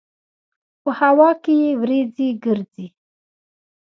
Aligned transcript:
په 0.81 0.91
هوا 0.99 1.29
کې 1.43 1.53
یې 1.61 1.71
وريځې 1.81 2.27
ګرځي. 2.43 2.87